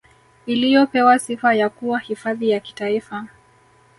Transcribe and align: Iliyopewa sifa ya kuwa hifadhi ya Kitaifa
Iliyopewa 0.45 1.19
sifa 1.19 1.53
ya 1.55 1.69
kuwa 1.69 1.99
hifadhi 1.99 2.49
ya 2.49 2.59
Kitaifa 2.59 3.27